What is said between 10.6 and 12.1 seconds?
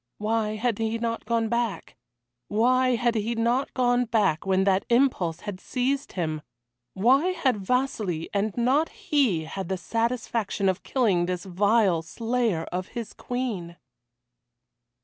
of killing this vile